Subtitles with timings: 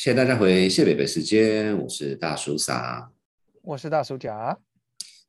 [0.00, 3.06] 谢谢大家回谢北北时间，我是大叔傻，
[3.60, 4.56] 我是大叔甲。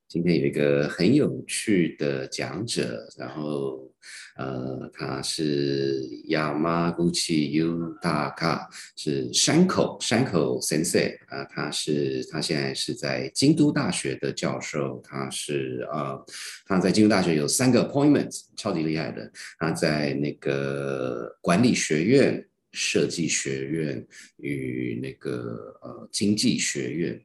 [0.07, 3.91] 今天有一个很有趣的讲者，然后
[4.37, 8.65] 呃，他是 Yamaguchi Utaka，
[8.95, 16.17] 是山口山口 Sensei 啊，他是他现在是在京都大学的教授，他是呃
[16.65, 24.05] 他在京都大学有三个 appointment，超级厉害的，他在那个管理学院、设计学院
[24.37, 27.21] 与那个呃经济学院。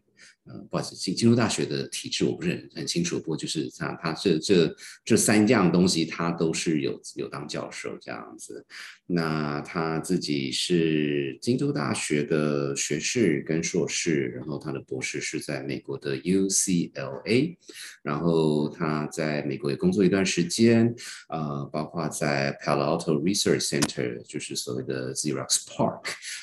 [0.47, 8.65] 呃，不好意思，京京都大学的体制我不是很很清楚，不过就是他他这这这三样东西他都是有有当教授这样子。
[9.09, 17.57] 那他自己是京都大学的学士跟硕士，然后他的博士是在美国的 UCLA，
[18.03, 20.93] 然后他在美国也工作一段时间，
[21.29, 26.03] 呃，包括在 Palo Alto Research Center，就是所谓的 Xerox Park，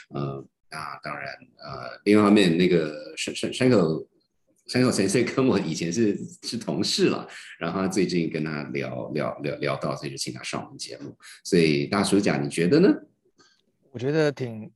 [0.09, 0.46] 呃。
[0.74, 1.28] 那当然，
[1.60, 4.08] 呃，另外一方面，那个山山山口
[4.66, 7.28] 山口先生跟我以前是是同事了，
[7.60, 11.16] 然后他最近跟他聊聊聊聊到，所以就请他上我们节目。
[11.44, 12.90] 所以大叔讲，你觉得呢？
[13.92, 14.72] 我觉得挺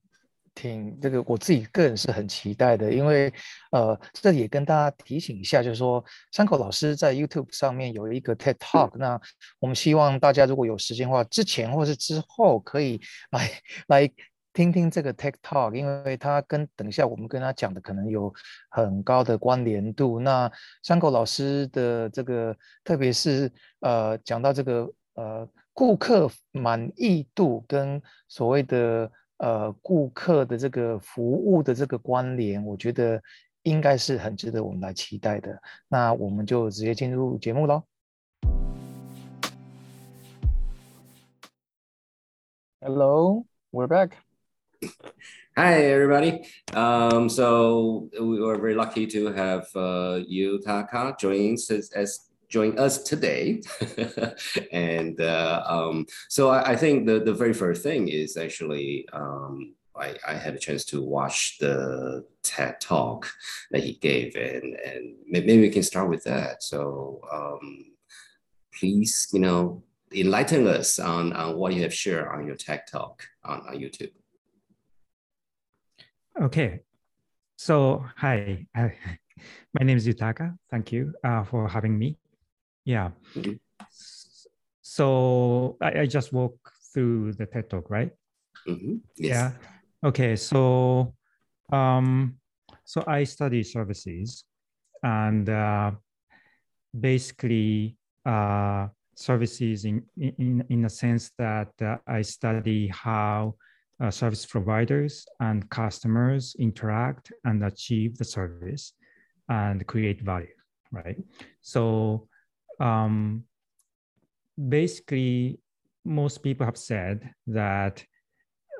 [0.54, 3.34] 挺这个，我自己个人是很期待的，因为
[3.72, 9.20] 呃，这也跟大家提醒一下，就是说山口老师在 YouTube 上面有一个 TED Talk，那
[9.58, 13.02] 我们希望大家如果有时间的话，之前或是之后可以
[13.32, 13.50] 来
[13.88, 14.12] 来。
[14.58, 18.34] 听听这个 Tech Talk，因为它跟等一下我们跟他讲的可能有
[18.72, 20.20] 很高的关联度。
[20.20, 33.22] 那山口老师的这个，特别是呃讲到这个呃顾客满意度跟所谓的呃顾客的这个服务的这个关联，我觉得
[33.62, 35.56] 应该是很值得我们来期待的。
[35.88, 37.84] 那我们就直接进入节目喽。
[42.82, 44.14] Hello, we're back.
[45.58, 46.46] Hi, everybody.
[46.74, 50.20] Um, so we were very lucky to have uh,
[50.64, 53.62] Taka join us as, join us today.
[54.72, 59.74] and uh, um, so I, I, think the, the very first thing is actually um,
[59.96, 63.28] I, I had a chance to watch the TED talk
[63.72, 66.62] that he gave, and, and maybe we can start with that.
[66.62, 67.86] So um,
[68.78, 69.82] please, you know,
[70.14, 74.12] enlighten us on, on what you have shared on your TED talk on, on YouTube.
[76.40, 76.82] Okay.
[77.58, 78.68] So, hi.
[78.76, 80.56] My name is Yutaka.
[80.70, 82.18] Thank you uh, for having me.
[82.86, 83.10] Yeah.
[83.34, 83.54] Mm-hmm.
[84.84, 86.54] So, I, I, just walk
[86.94, 88.12] through the TED Talk, right?
[88.68, 88.96] Mm-hmm.
[89.18, 89.30] Yes.
[89.34, 89.52] Yeah.
[90.10, 90.36] Okay.
[90.36, 91.16] So,
[91.72, 92.38] um,
[92.86, 94.44] so I study services
[95.02, 95.92] and uh,
[97.00, 103.56] basically uh, services in, in, in a sense that uh, I study how
[104.02, 108.94] uh, service providers and customers interact and achieve the service
[109.50, 110.48] and create value,
[110.92, 111.18] right?
[111.62, 112.28] So
[112.80, 113.44] um,
[114.70, 115.60] basically,
[116.06, 118.06] most people have said that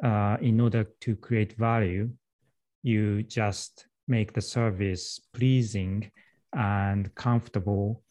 [0.04, 2.10] uh, in order to create value,
[2.84, 6.10] you just make the service pleasing
[6.54, 8.04] and comfortable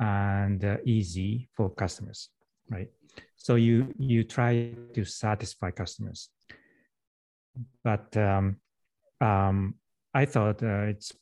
[0.00, 2.30] and uh, easy for customers,
[2.70, 2.88] right?
[3.38, 6.30] So you you try to satisfy customers
[7.84, 8.56] but um,
[9.20, 9.74] um,
[10.14, 11.12] I thought uh, it's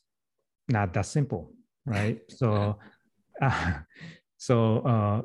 [0.69, 1.51] not that simple,
[1.85, 2.19] right?
[2.29, 2.77] so,
[3.41, 3.73] uh,
[4.37, 5.21] so uh,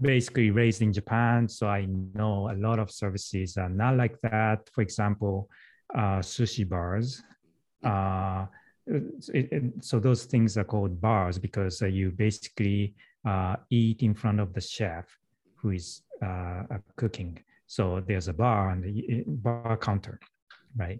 [0.00, 4.68] basically raised in Japan, so I know a lot of services are not like that.
[4.72, 5.48] For example,
[5.94, 7.22] uh, sushi bars.
[7.84, 8.46] Uh,
[8.86, 12.94] it, it, so those things are called bars because uh, you basically
[13.70, 15.04] eat in front of the chef
[15.60, 16.02] who is
[16.96, 17.38] cooking
[17.70, 20.18] so there's a bar and the bar counter,
[20.76, 20.98] right?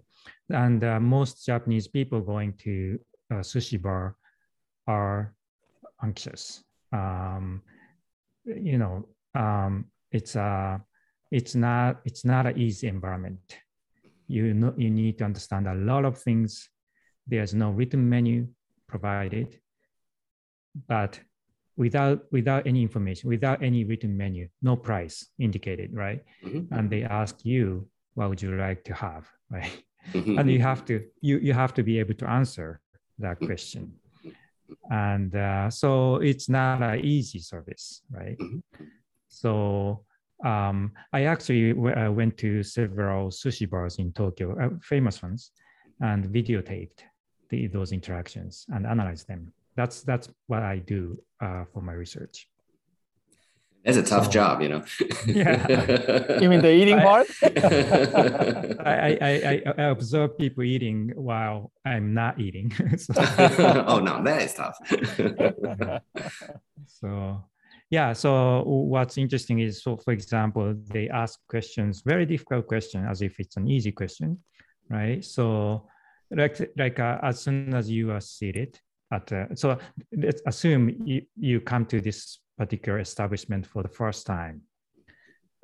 [0.49, 2.97] And uh, most Japanese people going to
[3.29, 4.15] a sushi bar
[4.87, 5.35] are
[6.01, 6.63] anxious.
[6.93, 7.61] Um,
[8.45, 9.05] you know,
[9.35, 10.77] um, it's a uh,
[11.29, 13.57] it's not it's not an easy environment.
[14.29, 16.69] You know, you need to understand a lot of things.
[17.27, 18.47] There's no written menu
[18.87, 19.59] provided,
[20.87, 21.19] but
[21.81, 26.21] without without any information, without any written menu, no price indicated, right?
[26.45, 26.71] Mm-hmm.
[26.75, 29.77] And they ask you, what would you like to have, right?
[30.13, 30.37] Mm-hmm.
[30.37, 32.69] And you have to you you have to be able to answer
[33.17, 33.49] that mm-hmm.
[33.49, 33.83] question.
[34.89, 35.91] And uh, so
[36.29, 37.85] it's not an easy service,
[38.19, 38.37] right?
[38.37, 38.85] Mm-hmm.
[39.27, 39.51] So
[40.51, 40.77] um,
[41.17, 45.51] I actually w- uh, went to several sushi bars in Tokyo, uh, famous ones,
[45.99, 46.99] and videotaped
[47.49, 51.01] the, those interactions and analyzed them that's that's what I do
[51.45, 52.47] uh, for my research.
[53.83, 54.83] That's a tough So- job, you know.
[55.25, 56.39] Yeah.
[56.41, 57.27] You mean the eating I- part?
[58.93, 62.67] I, I, I, I observe people eating while I'm not eating.
[63.05, 63.13] so,
[63.91, 64.77] oh no, that is tough.
[66.99, 67.09] so,
[67.89, 68.13] yeah.
[68.13, 68.29] So
[68.93, 73.57] what's interesting is, so for example, they ask questions, very difficult question, as if it's
[73.57, 74.37] an easy question,
[74.89, 75.25] right?
[75.25, 75.87] So,
[76.29, 78.79] like, like uh, as soon as you are seated
[79.11, 79.77] at, uh, so
[80.15, 84.61] let's assume you, you come to this particular establishment for the first time.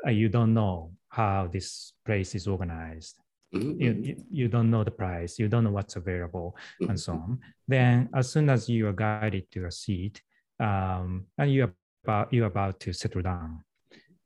[0.05, 3.19] Uh, you don't know how this place is organized
[3.53, 6.89] Mhm, you, mhm, you, you don't know the price, you don't know what's available, mhm,
[6.89, 7.39] and so on.
[7.67, 10.21] Then, as soon as you are guided to a seat,
[10.59, 11.73] um, and you are
[12.03, 13.63] about you're about to settle down,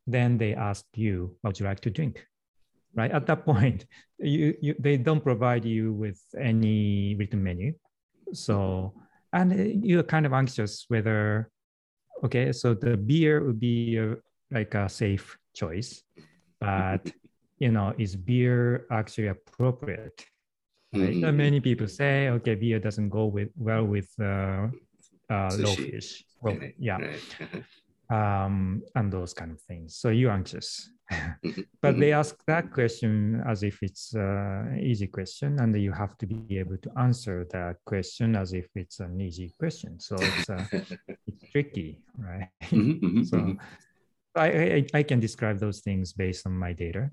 [0.07, 2.25] then they ask you, "What would you like to drink?"
[2.95, 3.85] Right at that point,
[4.17, 7.73] you, you they don't provide you with any written menu,
[8.33, 8.93] so
[9.33, 11.49] and uh, you're kind of anxious whether,
[12.23, 14.15] okay, so the beer would be a,
[14.51, 16.03] like a safe choice,
[16.59, 17.11] but
[17.59, 20.25] you know, is beer actually appropriate?
[20.93, 21.15] Right?
[21.15, 24.67] mhm, And many people say, okay, beer doesn't go with well with uh,
[25.29, 26.25] uh, low fish.
[26.41, 27.65] Well, yeah, right.
[28.45, 29.95] um, and those kind of things.
[29.97, 30.89] So you're anxious,
[31.81, 31.99] but mhm.
[31.99, 36.57] they ask that question as if it's an easy question, and you have to be
[36.59, 39.99] able to answer that question as if it's an easy question.
[39.99, 40.65] So it's uh,
[41.27, 42.49] it's tricky, right?
[42.71, 43.57] Mhm, mhm, so.
[44.33, 47.11] I, I I can describe those things based on my data.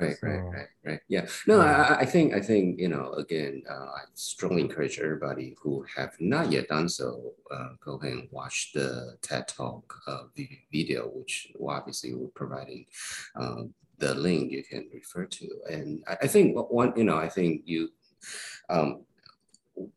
[0.00, 1.00] Right, right, So- right, right.
[1.08, 1.26] Yeah.
[1.46, 1.98] No, I.
[2.00, 6.50] I- think, I think, you know, again, uh, I strongly encourage everybody who have not
[6.52, 11.52] yet done so, uh, go ahead and watch the TED Talk uh, vi- video, which
[11.60, 12.86] obviously we're providing
[13.36, 15.48] um, the link you can refer to.
[15.70, 17.88] And I, I think one, you know, I think you,
[18.70, 19.04] um,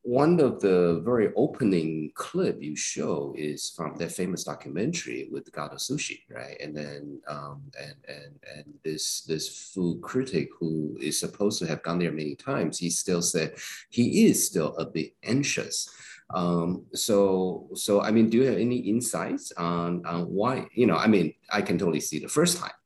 [0.01, 5.75] one of the very opening clip you show is from that famous documentary with Gato
[5.75, 6.57] Sushi, right?
[6.61, 11.83] And then um, and and and this this food critic who is supposed to have
[11.83, 13.55] gone there many times, he still said
[13.89, 15.89] he is still a bit anxious.
[16.33, 20.67] Um, so so I mean, do you have any insights on on why?
[20.73, 22.77] You know, I mean, I can totally see the first time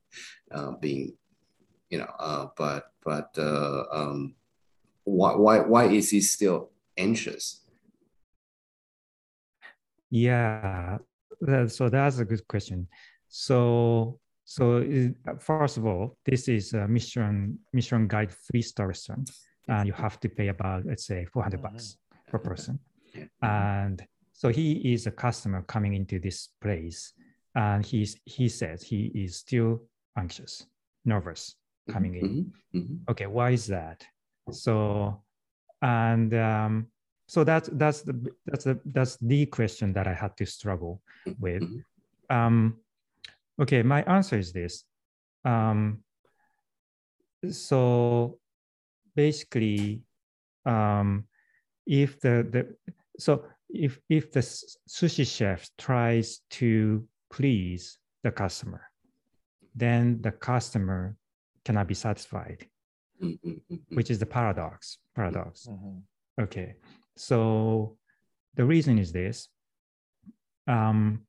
[0.52, 1.14] uh, being,
[1.90, 4.36] you know, uh, but but uh, um,
[5.04, 7.62] why why why is he still anxious?
[10.12, 10.98] Yeah,
[11.42, 12.88] that- so that's a good question.
[13.28, 14.78] So, so
[15.28, 19.32] uh, first of all, this is a Michelin Michelin Guide three star restaurant,
[19.68, 21.98] and you have to pay about let's say four hundred bucks
[22.28, 22.80] per person.
[23.42, 23.78] Yeah.
[23.88, 27.14] And so he is a customer coming into this place,
[27.56, 29.82] and he's he says he is still
[30.18, 30.66] anxious,
[31.06, 31.56] nervous
[31.90, 34.04] coming in Mhm, mhm, okay why is that
[34.52, 35.24] so
[35.82, 36.88] and um,
[37.28, 38.14] so that's that's the
[38.46, 41.02] that's the that's the question that i had to struggle
[41.40, 41.64] with.
[41.64, 41.84] Mhm,
[42.30, 42.78] um
[43.60, 44.84] okay my answer is this.
[45.44, 46.04] Um
[47.50, 48.40] so
[49.16, 50.02] basically
[50.66, 51.26] um
[51.86, 52.76] if the the
[53.20, 54.42] so if if the
[54.90, 58.82] sushi chef tries to please the customer
[59.76, 61.16] then the customer
[61.66, 62.66] cannot be satisfied.
[63.90, 65.68] Which is the paradox paradox.
[65.68, 66.02] Mhm.
[66.42, 66.76] okay.
[67.16, 67.98] So
[68.56, 69.48] the reason is this.
[70.68, 71.26] Um,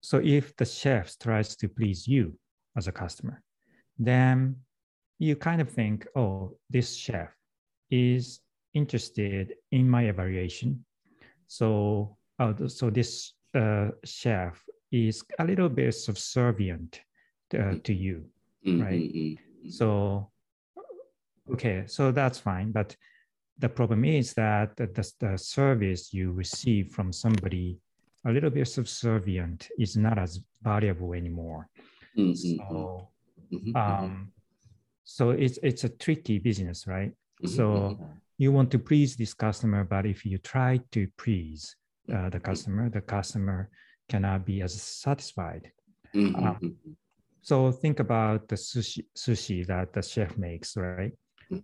[0.00, 2.38] so if the chef tries to please you
[2.76, 3.42] as a customer
[3.98, 4.56] then
[5.18, 7.34] you kind of think oh this chef
[7.90, 8.40] is
[8.74, 10.84] interested in my evaluation.
[11.46, 17.00] So uh, so this uh, chef is a little bit subservient
[17.54, 18.24] uh, to you
[18.66, 19.38] Mhm, right.
[19.70, 20.30] so,
[21.52, 22.72] okay, so that's fine.
[22.72, 22.96] But
[23.58, 24.86] the problem is that the,
[25.20, 27.78] the, service you receive from somebody
[28.26, 31.68] a little bit subservient is not as valuable anymore.
[32.16, 33.08] Mhm, So,
[33.52, 34.32] mhm, mhm, um,
[35.04, 37.12] so it's it's a tricky business, right?
[37.42, 38.20] mhm, So Mhm.
[38.38, 41.76] you want to please this customer, but if you try to please
[42.12, 42.42] uh, the Mhm.
[42.42, 43.70] customer, the customer
[44.08, 45.72] cannot be as satisfied.
[46.14, 46.96] mhm, um, mhm,
[47.42, 51.12] So think about the sushi sushi that the chef makes, right?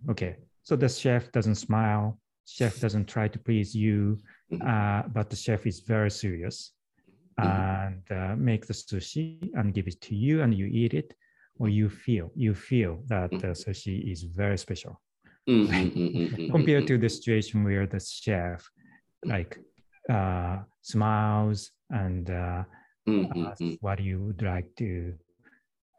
[0.09, 4.17] Okay, so the chef doesn't smile, chef doesn't try to please you,
[4.51, 6.73] mhm, uh, but the chef is very serious
[7.39, 7.45] Mhm.
[7.45, 11.13] and uh, make the sushi and give it to you and you eat it,
[11.59, 15.01] or you feel you feel that the sushi is very special.
[16.51, 18.69] Compared to the situation where the chef
[19.25, 19.59] like
[20.09, 22.63] uh, smiles and uh,
[23.45, 25.13] asks what you would like to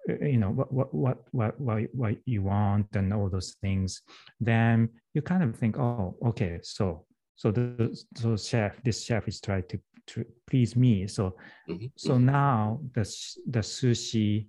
[0.08, 4.02] you know what what what what what, what you want and all those things
[4.40, 7.06] then you kind of think oh okay so
[7.36, 11.06] so the so chef this chef is trying to to please me.
[11.06, 11.34] So
[11.68, 13.04] Mhm, so now the
[13.48, 14.48] the sushi,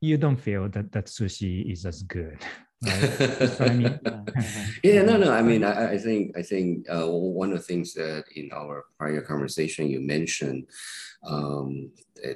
[0.00, 2.38] you don't feel that that sushi is as good,
[2.86, 3.60] right?
[3.60, 3.98] I mean.
[4.84, 5.32] Yeah, no, no.
[5.32, 8.50] I mean, I, I- I think, I think uh, one of the things that in
[8.52, 10.64] our prior conversation you mentioned,
[11.22, 11.90] um,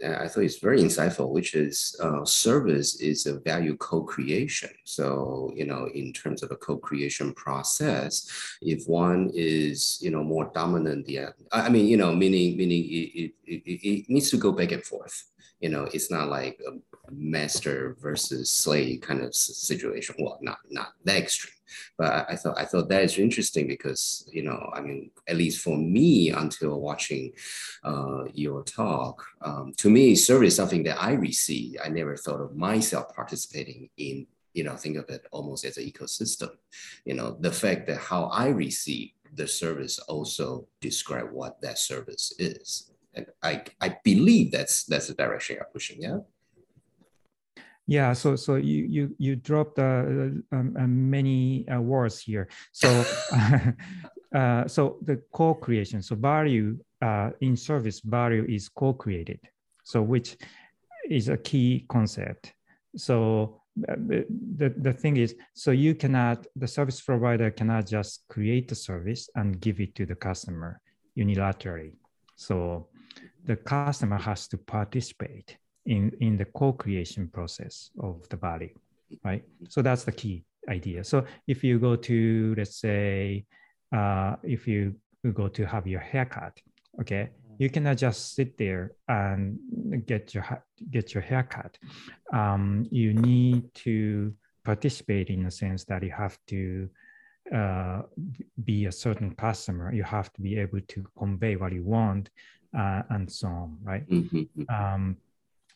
[0.07, 4.71] I thought it's very insightful, which is uh, service is a value co-creation.
[4.85, 10.51] So, you know, in terms of a co-creation process, if one is, you know, more
[10.55, 14.53] dominant, yeah, I mean, you know, meaning, meaning it, it, it, it needs to go
[14.53, 15.25] back and forth.
[15.61, 16.73] You know, it's not like a
[17.11, 20.17] master versus slave kind of situation.
[20.19, 21.54] Well, not not that extreme
[21.99, 25.63] but I, thought I thought that is interesting because you know I mean at least
[25.63, 27.33] for me until watching
[27.83, 32.41] uh, your talk um, to me service is something that I receive I never thought
[32.41, 36.51] of myself participating in you know think of it almost as an ecosystem.
[37.05, 42.33] You know the fact that how I receive the service also describe what that service
[42.39, 42.91] is.
[43.15, 46.19] And I I believe that's that's the direction you're pushing yeah
[47.87, 52.49] Yeah, so so you you you dropped uh, um, uh, many uh, words here.
[52.73, 52.89] So
[54.35, 56.01] uh, so the co-creation.
[56.01, 59.41] So value uh, in service value is co-created.
[59.83, 60.37] So which
[61.11, 62.55] is a key concept.
[62.97, 68.69] So uh, the the thing is, so you cannot the service provider cannot just create
[68.69, 70.81] the service and give it to the customer
[71.19, 71.93] unilaterally.
[72.37, 72.89] So
[73.45, 78.75] the customer has to participate in, in the co-creation process of the value,
[79.25, 79.45] right?
[79.69, 81.05] So that's the key idea.
[81.05, 83.45] So if you go to, let's say,
[83.95, 84.95] uh, if you
[85.33, 86.59] go to have your haircut,
[87.01, 89.59] okay, you cannot just sit there and
[90.07, 90.45] get your
[90.91, 91.79] get your haircut.
[92.33, 96.89] Um, you need to participate in a sense that you have to
[97.55, 98.03] uh,
[98.65, 99.93] be a certain customer.
[99.93, 102.31] You have to be able to convey what you want
[102.77, 104.09] uh, and so on, right?
[104.09, 104.95] Mhm, mhm.
[104.95, 105.17] um,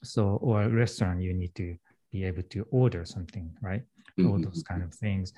[0.02, 1.76] so or a restaurant you need to
[2.12, 3.82] be able to order something right?
[4.24, 5.32] All Mhm, those kind of things.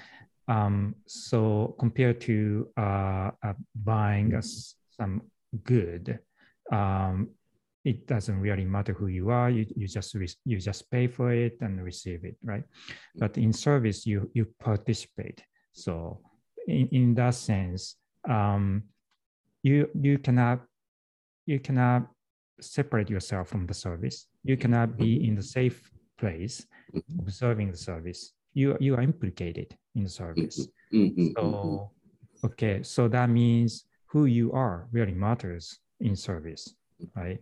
[0.48, 5.22] Um, so compared to uh, uh, buying a some
[5.64, 6.18] good
[6.72, 7.30] um,
[7.84, 9.48] it doesn't really matter who you are.
[9.50, 12.64] You, you just re- you just pay for it and receive it right?
[13.16, 15.42] But in service you you participate.
[15.72, 16.20] So
[16.66, 17.96] in, in that sense
[18.28, 18.84] um,
[19.62, 20.60] you you cannot
[21.46, 22.08] you cannot
[22.62, 24.26] separate yourself from the service.
[24.44, 27.20] You cannot be in the safe place Mhm.
[27.20, 28.32] observing the service.
[28.54, 30.68] You you are implicated in the service.
[30.92, 31.34] Mhm, mhm, mhm.
[31.36, 31.92] So
[32.44, 36.74] okay, so that means who you are really matters in service,
[37.16, 37.38] right?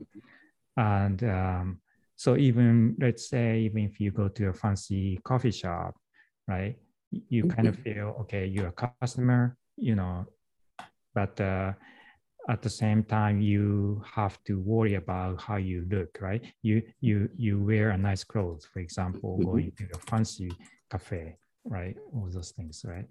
[0.76, 1.80] And um,
[2.16, 5.94] so even let's say even if you go to a fancy coffee shop,
[6.46, 6.76] right?
[7.10, 10.26] You kind of feel okay, you're a customer, you know,
[11.14, 11.72] but uh,
[12.48, 17.28] at the same time you have to worry about how you look right you you
[17.36, 19.44] you wear a nice clothes for example Mhm.
[19.44, 20.50] going to a fancy
[20.90, 23.06] cafe right all those things right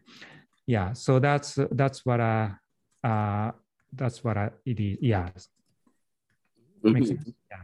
[0.65, 2.49] yeah so that's that's what uh
[3.03, 3.51] uh
[3.93, 5.29] that's what I, it is yeah
[6.83, 7.33] Mhm.
[7.51, 7.63] yeah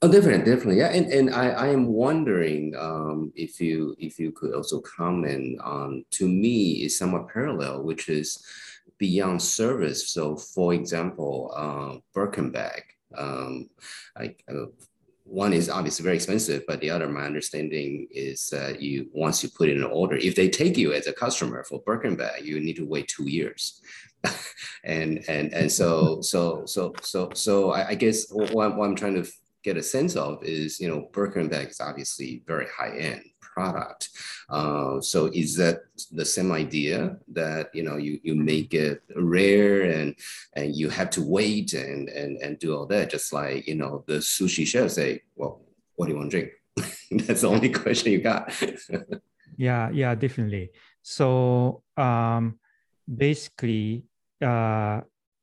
[0.00, 0.90] Oh, definitely, definitely, yeah.
[0.90, 6.04] And and I, I am wondering um, if you if you could also comment on.
[6.18, 8.38] To me, is somewhat parallel, which is
[8.98, 10.10] beyond service.
[10.10, 12.54] So, for example, uh, Birkin.
[13.16, 13.70] Um,
[14.18, 14.66] like uh,
[15.24, 19.50] one is obviously very expensive, but the other, my understanding is that you once you
[19.50, 22.60] put in an order, if they take you as a customer for Birkin bag, you
[22.60, 23.80] need to wait two years.
[24.84, 29.22] and and and so so so so so I, I guess what, what I'm trying
[29.22, 29.30] to
[29.62, 33.22] get a sense of is, you know, Birkin bag is obviously very high end
[33.58, 34.02] product.
[34.48, 35.76] Uh, so is that
[36.20, 36.98] the same idea
[37.40, 40.08] that you know you you make it rare and
[40.58, 43.92] and you have to wait and and and do all that, just like you know
[44.10, 45.54] the sushi chef say, well,
[45.96, 46.50] what do you want to drink?
[47.26, 48.44] That's the only question you got.
[49.68, 50.70] Yeah, yeah, definitely.
[51.02, 52.60] So um,
[53.04, 54.04] basically,
[54.40, 55.00] uh,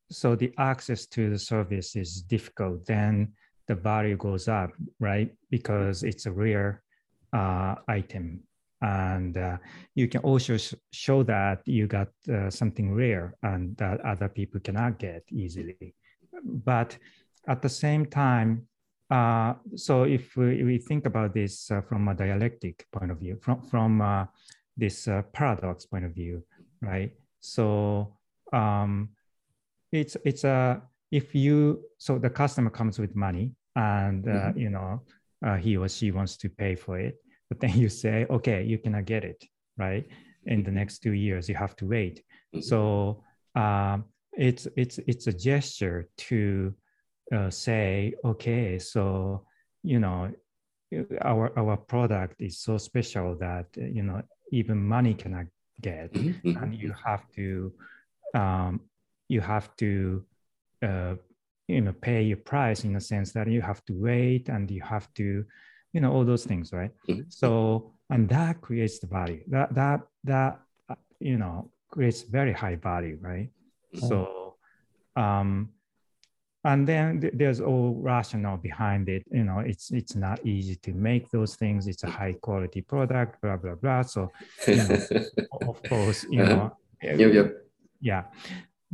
[0.10, 3.34] so the access to the service is difficult, then
[3.68, 5.30] the value goes up, right?
[5.50, 6.82] Because it's a rare
[7.36, 8.26] uh, item.
[8.82, 9.58] And uh,
[9.96, 10.58] you can also
[10.92, 15.96] show that you got uh, something rare and that other people cannot get easily.
[16.44, 16.98] But
[17.48, 18.68] at the same time,
[19.10, 23.38] uh, so if we, we think about this uh, from a dialectic point of view,
[23.42, 24.26] from, from uh,
[24.78, 26.44] this uh, paradox point of view,
[26.82, 27.12] right?
[27.40, 28.14] So
[28.54, 29.10] um,
[29.92, 34.58] it's it's a if you so the customer comes with money and uh, Mhm.
[34.64, 35.02] you know
[35.46, 37.16] uh, he or she wants to pay for it,
[37.50, 39.44] but then you say, okay, you cannot get it,
[39.78, 40.06] right?
[40.46, 42.24] In the next two years, you have to wait.
[42.54, 42.64] Mhm.
[42.64, 43.24] So
[43.56, 46.74] um, it's it's it's a gesture to
[47.36, 49.46] uh, say, okay, so
[49.84, 50.32] you know,
[51.22, 54.22] our our product is so special that you know
[54.52, 55.46] even money cannot
[55.82, 56.80] get, Mhm, and mhm.
[56.82, 57.74] you have to
[58.34, 58.82] um,
[59.30, 60.24] you have to
[60.84, 61.16] uh,
[61.68, 64.82] you know pay your price in the sense that you have to wait and you
[64.82, 65.46] have to
[65.96, 66.92] you know all those things right?
[67.10, 67.26] Mhm.
[67.42, 67.50] so
[68.14, 69.44] and that creates the value.
[69.56, 70.00] That that
[70.32, 70.52] that
[70.92, 71.00] uh,
[71.30, 71.56] you know
[71.94, 73.50] creates very high value right?
[74.08, 74.16] So
[75.24, 75.50] um
[76.72, 79.24] and then th- there's all rationale behind it.
[79.38, 81.88] You know it's it's not easy to make those things.
[81.92, 84.02] It's a high quality product blah blah blah.
[84.16, 84.22] So
[85.72, 86.56] of course you Uh-huh.
[86.56, 86.66] know
[87.22, 87.48] Yep, yep.
[88.10, 88.24] yeah.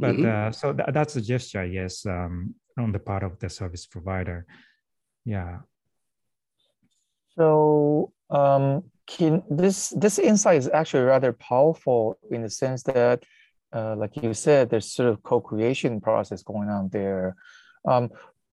[0.04, 0.26] But Mhm.
[0.34, 2.34] uh, so tha- that's a gesture yes um,
[2.84, 4.40] on the part of the service provider.
[5.26, 5.54] Yeah
[7.38, 13.24] So um, can this this insight is actually rather powerful in the sense that,
[13.74, 17.36] uh, like you said, there's sort of co-creation process going on there.
[17.88, 18.10] Um,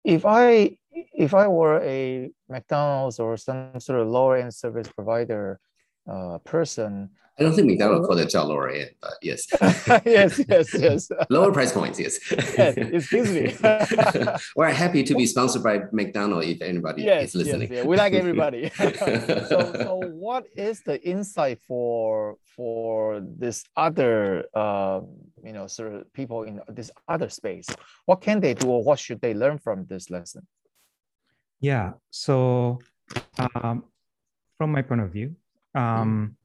[0.03, 5.59] if I if I were a McDonald's or some sort of lower end service provider
[6.11, 7.09] uh, person,
[7.39, 9.47] I don't think McDonald's called it 叫 lower end, but yes.
[10.05, 12.19] yes, yes, yes, Lower price points, yes.
[12.31, 12.77] yes.
[12.77, 13.55] Excuse me.
[14.55, 17.71] We're happy to be sponsored by McDonald's if anybody yes, is listening.
[17.71, 17.89] yes, yeah.
[17.89, 18.69] We like everybody.
[18.69, 25.01] so, so what is the insight for for this other uh,
[25.43, 27.67] you know sort of people in this other space?
[28.05, 30.45] What can they do, or what should they learn from this lesson?
[31.63, 32.77] yeah so
[33.39, 33.85] um,
[34.57, 35.33] from my point of view
[35.73, 36.35] um,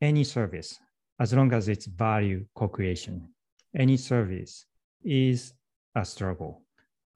[0.00, 0.78] any service
[1.20, 3.28] as long as it's value co-creation
[3.76, 4.66] any service
[5.04, 5.52] is
[5.94, 6.62] a struggle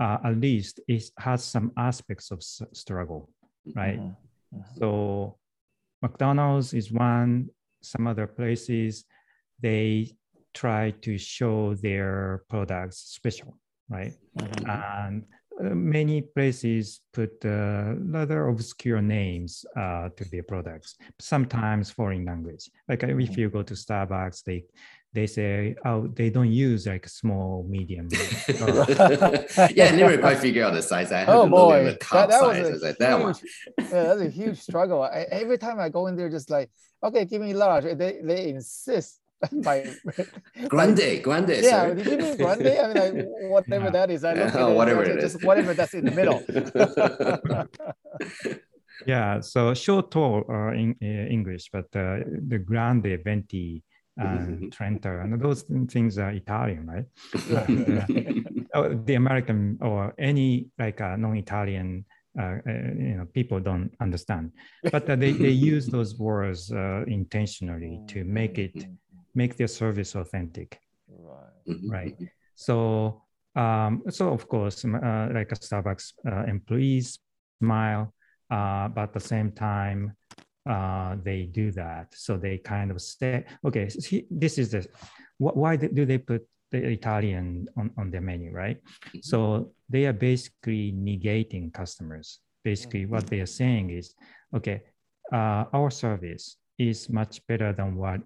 [0.00, 3.28] uh, at least it has some aspects of s- struggle
[3.76, 4.16] right Mhm,
[4.54, 4.78] mhm.
[4.78, 5.38] So
[6.02, 7.48] McDonald's is one,
[7.80, 9.04] some other places,
[9.60, 10.10] they
[10.52, 13.56] try to show their products special,
[13.88, 14.12] right?
[14.36, 14.68] Mhm.
[14.68, 15.24] And
[15.62, 22.70] many places put uh, rather obscure names uh, to their products, sometimes foreign language.
[22.88, 24.64] Like uh, if you go to Starbucks, they
[25.14, 28.08] they say, oh, they don't use like small, medium.
[28.48, 31.12] yeah, I never quite figure out the size.
[31.12, 32.62] I had Oh to boy, the that, cup that size.
[32.62, 33.34] Was was a like, that one.
[33.34, 35.02] huge, yeah, that's a huge struggle.
[35.02, 36.70] I, every time I go in there, just like,
[37.02, 37.84] okay, give me large.
[37.84, 39.20] They they insist
[39.64, 39.84] by
[40.68, 41.94] Grande, grande, yeah, sir.
[41.94, 42.66] did you mean grande?
[42.78, 43.12] I mean, like
[43.50, 43.90] whatever Yeah.
[43.90, 44.24] that is.
[44.24, 45.42] I look Oh, it, whatever okay, it just is.
[45.42, 46.42] whatever that's in the middle.
[49.04, 53.82] Yeah, so short tall uh, in uh, English, but uh, the grande, venti,
[54.16, 54.70] and Mhm.
[54.70, 57.06] trenta, and those things are Italian, right?
[57.48, 58.36] Right, right.
[58.74, 62.04] Oh, the American or any like uh, non-Italian,
[62.38, 64.52] uh, uh, you know, people don't understand,
[64.92, 68.98] but uh, they, they use those words uh, intentionally to make it Mhm.
[69.34, 70.78] Make their service authentic.
[71.08, 71.64] Right.
[71.68, 71.90] Mhm.
[71.90, 72.16] Right.
[72.54, 73.22] So,
[73.56, 77.18] um, so of course, uh, like a Starbucks uh, employees
[77.60, 78.14] smile,
[78.50, 80.16] uh, but at the same time,
[80.68, 82.14] uh, they do that.
[82.14, 84.86] So they kind of say, okay, so he- this is the,
[85.38, 88.78] wh- why do do they put the Italian on, on their menu, right?
[89.22, 92.40] So they are basically negating customers.
[92.64, 94.14] Basically, what they are saying is,
[94.56, 94.82] okay,
[95.32, 98.20] uh, our service is much better than what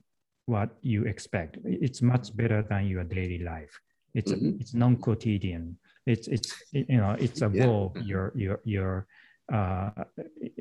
[0.47, 1.59] what you expect.
[1.65, 3.79] It's much better than your daily life.
[4.15, 4.61] It's Mhm.
[4.61, 5.77] it's non-quotidian.
[6.07, 8.07] It's it's you know it's above Mhm.
[8.07, 9.07] your your your
[9.53, 10.05] uh,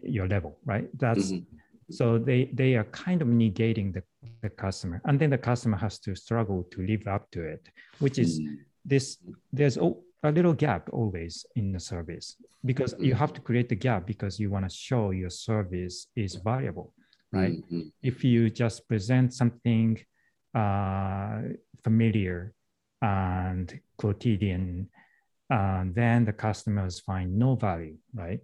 [0.04, 0.90] your level, right?
[0.98, 1.46] That's Mhm.
[1.90, 4.04] so they they are kind of negating the,
[4.42, 7.70] the customer, and then the customer has to struggle to live up to it,
[8.00, 8.58] which is Mm.
[8.84, 9.18] this
[9.54, 9.94] there's a,
[10.24, 14.40] a little gap always in the service because you have to create the gap because
[14.40, 16.94] you want to show your service is valuable
[17.36, 17.58] right?
[17.72, 17.92] Mhm.
[18.02, 19.98] if you just present something
[20.54, 21.42] uh,
[21.84, 22.54] familiar
[23.02, 24.90] and quotidian
[25.50, 28.42] uh, then the customers find no value right?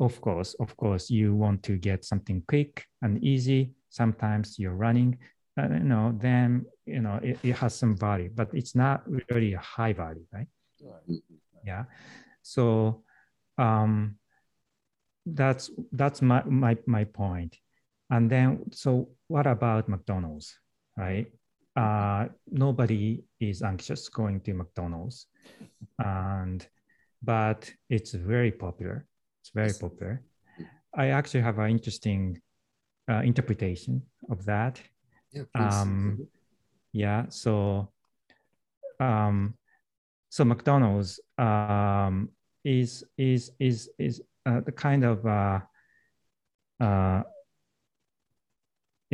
[0.00, 3.70] Of course of course you want to get something quick and easy.
[3.90, 5.18] Sometimes you're running
[5.58, 9.52] uh, you know then you know it, it has some value but it's not really
[9.54, 10.48] a high value right?
[10.82, 11.22] Right.
[11.64, 11.84] yeah.
[12.42, 13.04] So
[13.56, 14.18] um
[15.26, 17.56] that's that's my my my point
[18.14, 20.58] and then so what about mcdonald's
[20.96, 21.26] right?
[21.76, 25.26] Uh nobody is anxious going to mcdonald's.
[25.98, 26.66] And
[27.22, 29.06] but it's very popular.
[29.40, 30.22] It's very popular.
[30.94, 32.40] I actually have an interesting
[33.10, 34.80] uh, interpretation of that.
[35.32, 36.28] Yeah, um
[36.92, 37.90] yeah so
[39.00, 39.54] um
[40.30, 42.28] so mcdonald's um
[42.64, 45.58] is is is is uh, the kind of uh
[46.80, 47.22] uh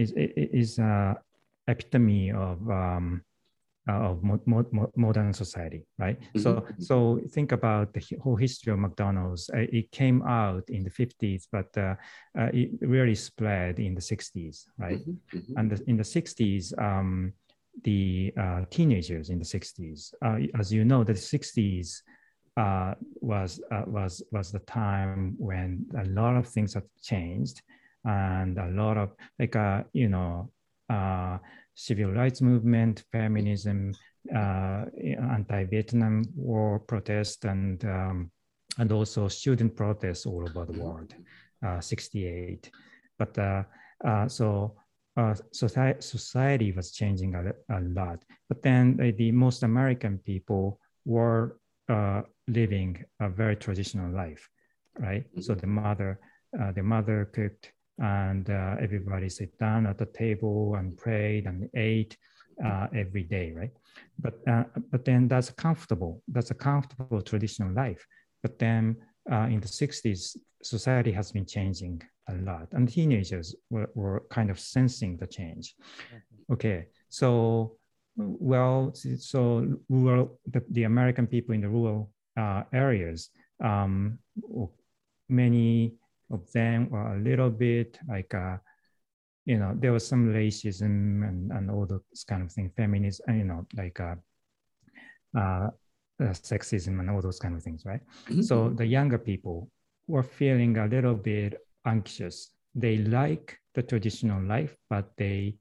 [0.00, 1.14] is is uh
[1.68, 3.22] epitome of um
[3.88, 6.20] uh, of mo- mo- modern society, right?
[6.20, 6.40] Mm-hmm.
[6.40, 9.50] So, so think about the whole history of McDonald's.
[9.52, 11.94] Uh, it came out in the 50s, but uh,
[12.38, 14.98] uh, it really spread in the 60s, right?
[14.98, 15.38] Mm-hmm.
[15.38, 15.58] Mm-hmm.
[15.58, 17.32] And the, in the 60s, um,
[17.84, 22.02] the uh, teenagers in the 60s, uh, as you know, the 60s
[23.22, 27.62] was was was the time when a lot of things have changed,
[28.04, 29.54] and a lot of like
[29.92, 30.50] you know
[31.74, 33.94] civil rights movement, feminism,
[34.34, 34.84] uh,
[35.32, 38.30] anti-Vietnam War protest, and um,
[38.78, 41.14] and also student protests all over the world,
[41.66, 42.70] uh, 68.
[43.18, 43.62] But uh,
[44.04, 44.76] uh so
[45.16, 48.24] uh, society, society was changing a, a lot.
[48.48, 51.58] But then the most American people were
[51.88, 54.48] uh, living a very traditional life,
[54.98, 55.24] right?
[55.40, 56.20] So the mother,
[56.52, 62.16] the mother cooked and uh, everybody sit down at the table and prayed and ate
[62.64, 63.70] uh, every day, right?
[64.18, 66.22] But uh, but then that's comfortable.
[66.28, 68.06] That's a comfortable traditional life.
[68.42, 68.96] But then
[69.30, 74.50] uh, in the 60s, society has been changing a lot, and teenagers were, were kind
[74.50, 75.74] of sensing the change.
[76.14, 76.52] Mm-hmm.
[76.54, 77.76] Okay, so
[78.16, 83.30] well, so rural the, the American people in the rural uh, areas,
[83.62, 84.18] um,
[85.28, 85.94] many
[86.30, 88.56] of them were a little bit like, uh,
[89.44, 93.44] you know, there was some racism and, and all those kind of things, feminism, you
[93.44, 94.14] know, like uh,
[95.36, 95.68] uh,
[96.20, 98.00] uh, sexism and all those kind of things, right?
[98.28, 98.42] Mm-hmm.
[98.42, 99.70] So the younger people
[100.06, 101.54] were feeling a little bit
[101.86, 102.52] anxious.
[102.74, 105.56] They like the traditional life, but they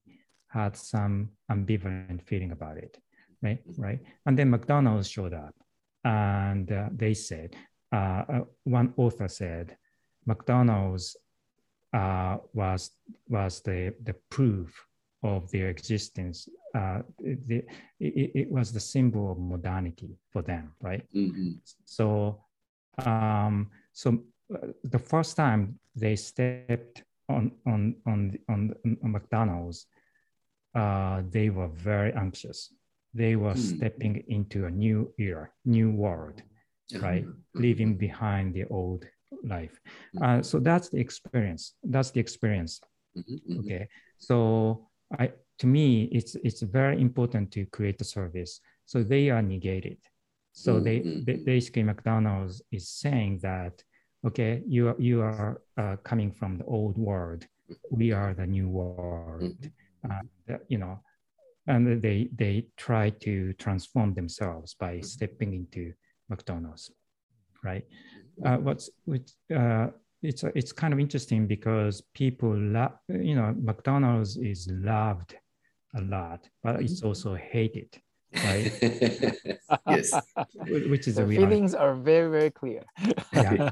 [0.50, 2.98] had some ambivalent feeling about it,
[3.42, 3.60] right?
[3.78, 4.00] Right.
[4.26, 5.56] And then McDonald's showed up,
[6.04, 7.56] and uh, they said,
[7.92, 9.78] uh, uh one author said,
[10.32, 11.06] McDonald's
[12.00, 12.82] uh, was
[13.28, 14.70] was the the proof
[15.24, 16.48] of their existence.
[16.76, 17.02] Uh,
[17.50, 17.58] the,
[18.00, 21.04] it, it, was the symbol of modernity for them, right?
[21.14, 21.54] Mm-hmm.
[21.84, 22.42] So,
[23.06, 23.56] um,
[23.92, 24.08] so
[24.54, 28.62] uh, the first time they stepped on on on on,
[29.04, 29.88] on McDonald's,
[30.76, 32.60] uh, they were very anxious.
[33.14, 33.78] They were mm-hmm.
[33.78, 36.42] stepping into a new era, new world,
[37.02, 37.26] right?
[37.26, 37.62] Mm-hmm.
[37.64, 39.06] Leaving behind the old
[39.44, 39.80] life.
[40.16, 40.24] Mm-hmm.
[40.24, 41.74] Uh, so that's the experience.
[41.84, 42.82] That's the experience.
[43.18, 43.60] Mm-hmm, mm-hmm.
[43.60, 43.88] Okay.
[44.18, 44.88] So
[45.18, 48.62] I, to me, it's it's very important to create a service.
[48.86, 49.98] So they are negated.
[50.52, 53.82] So they, they basically McDonald's is saying that
[54.26, 57.46] okay, you are you are uh, coming from the old world.
[57.92, 59.56] We are the new world.
[60.04, 61.00] Uh, you know,
[61.68, 65.94] and they they try to transform themselves by stepping into
[66.30, 66.92] McDonald's,
[67.64, 67.86] right?
[68.46, 69.88] Uh, what's which uh,
[70.22, 75.36] it's it's kind of interesting because people love you know McDonald's is loved
[75.96, 77.08] a lot, but it's mm-hmm.
[77.08, 77.90] also hated,
[78.46, 78.72] right?
[79.88, 80.14] yes,
[80.68, 82.84] which is the, the feelings are very very clear.
[83.34, 83.70] yeah.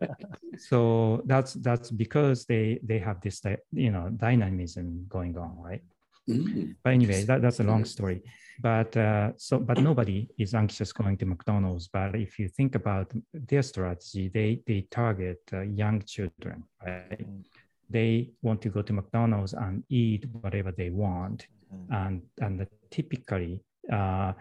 [0.58, 3.42] so that's that's because they they have this
[3.72, 5.82] you know dynamism going on, right?
[6.28, 6.72] Mm-hmm.
[6.82, 8.22] But anyway, that, that's a long story.
[8.60, 11.88] But uh, so, but nobody is anxious going to McDonald's.
[11.88, 17.10] But if you think about their strategy, they they target uh, young children, right?
[17.10, 17.40] Mm-hmm.
[17.88, 21.92] They want to go to McDonald's and eat whatever they want, mm-hmm.
[21.92, 23.60] and and typically.
[23.90, 24.32] Uh,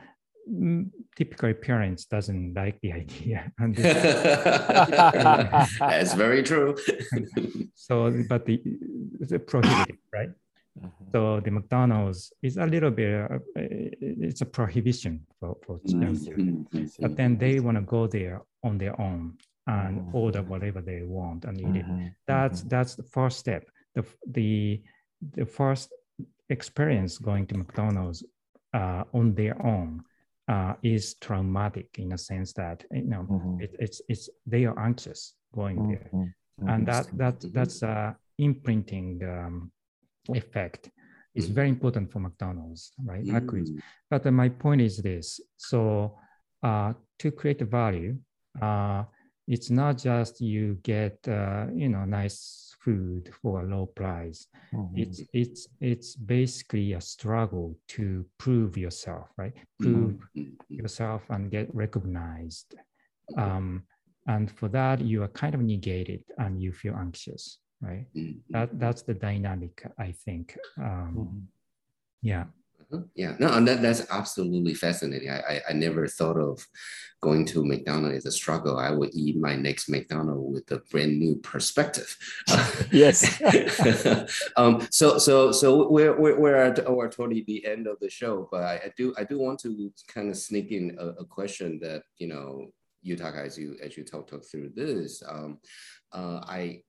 [1.16, 3.76] typically parents doesn't like the idea and
[5.80, 6.76] that's very true
[7.76, 8.60] so but the,
[9.20, 10.30] the prohibitive right.
[11.12, 16.84] So the McDonald's is a little bit, uh, it's a prohibition for, for mm-hmm.
[17.00, 20.16] But then they want to go there on their own and mm-hmm.
[20.16, 21.86] order whatever they want and eat it.
[21.86, 22.08] Mm-hmm.
[22.28, 22.70] That's mm-hmm.
[22.70, 23.64] that's the first step.
[23.96, 24.82] The the
[25.36, 25.94] the first
[26.50, 28.24] experience going to McDonald's
[28.74, 30.04] uh, on their own
[30.48, 33.62] uh, is traumatic in a sense that you know mm-hmm.
[33.62, 36.34] it, it's it's they are anxious going there,
[36.68, 39.72] and that that that's uh, imprinting um,
[40.34, 40.90] effect
[41.36, 41.54] is mm-hmm.
[41.54, 43.24] very important for McDonald's, right?
[43.26, 43.82] Mm.
[44.10, 46.18] But uh, my point is this: so
[46.64, 48.18] uh, to create value,
[48.62, 49.04] uh,
[49.48, 54.48] it's not just you get uh, you know nice food for a low price.
[54.74, 54.98] Mm-hmm.
[54.98, 59.54] It's it's it's basically a struggle to prove yourself, right?
[59.80, 60.52] Prove mm-hmm.
[60.70, 62.76] yourself and get recognized.
[63.38, 63.84] Um,
[64.28, 68.06] and for that, you are kind of negated and you feel anxious right?
[68.16, 68.40] Mm-hmm.
[68.50, 70.58] That that's the dynamic, I think.
[70.78, 71.40] Um, mm-hmm.
[72.22, 72.46] Yeah.
[72.92, 73.04] Uh-huh.
[73.16, 75.30] Yeah, no, and that, that's absolutely fascinating.
[75.30, 76.66] I, I, I never thought of
[77.22, 78.78] going to McDonald's as a struggle.
[78.78, 82.18] I would eat my next McDonald's with a brand new perspective.
[82.92, 83.42] yes.
[84.58, 88.48] um, so so so we're we're, we're at we're totally the end of the show,
[88.52, 91.80] but I, I do I do want to kind of sneak in a, a question
[91.84, 95.22] that you know you talk as you as you talk talk through this.
[95.28, 95.60] Um,
[96.12, 96.82] uh, I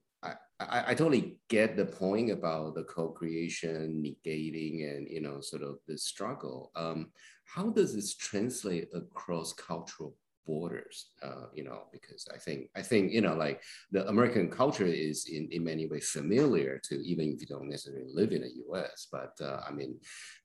[0.61, 5.79] I, I totally get the point about the co-creation, negating, and you know, sort of
[5.89, 6.71] the struggle.
[6.77, 7.11] Um,
[7.45, 11.13] how does this translate across cultural borders?
[11.23, 15.27] Uh, you know, because I think I think you know, like the American culture is
[15.27, 19.07] in, in many ways familiar to even if you don't necessarily live in the U.S.
[19.11, 19.99] But uh, I mean,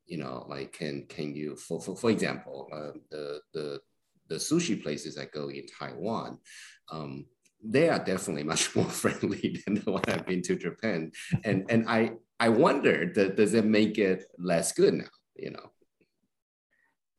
[0.05, 3.79] you know, like can can you for for, for example, uh, the the
[4.27, 6.39] the sushi places I go in Taiwan.
[6.91, 7.25] Um,
[7.67, 11.11] they are definitely much more friendly than the one I've been to Japan.
[11.43, 15.13] And and I I wonder that does it make it less good now?
[15.35, 15.71] You know.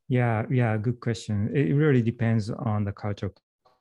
[0.08, 1.50] Yeah, yeah, good question.
[1.52, 3.32] It really depends on the cultural